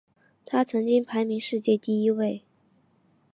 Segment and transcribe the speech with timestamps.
[0.47, 2.41] 他曾经排名世界第一位。